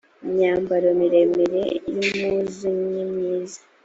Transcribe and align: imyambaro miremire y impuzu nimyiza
imyambaro 0.25 0.87
miremire 0.99 1.63
y 1.91 1.93
impuzu 2.05 2.67
nimyiza 2.91 3.59